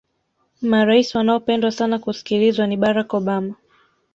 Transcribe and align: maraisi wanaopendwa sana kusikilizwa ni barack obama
maraisi 0.61 1.17
wanaopendwa 1.17 1.71
sana 1.71 1.99
kusikilizwa 1.99 2.67
ni 2.67 2.77
barack 2.77 3.13
obama 3.13 3.55